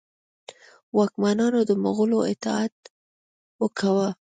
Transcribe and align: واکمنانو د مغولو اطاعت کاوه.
واکمنانو 0.97 1.59
د 1.69 1.71
مغولو 1.83 2.19
اطاعت 2.31 2.75
کاوه. 3.79 4.09